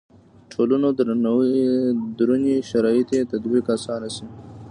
[0.51, 0.87] ټولنو
[2.19, 4.25] دروني شرایطو تطبیق اسانه شي.